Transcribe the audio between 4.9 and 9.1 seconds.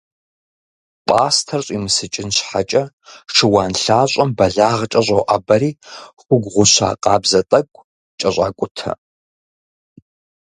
щӏоӏэбэри, хугу гъущэ къабзэ тӏэкӏу кӏэщӏакӏутэ.